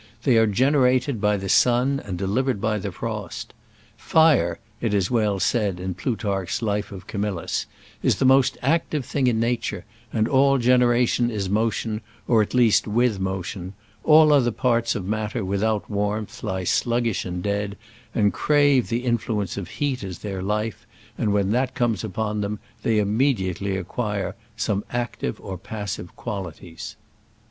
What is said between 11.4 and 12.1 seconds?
motion,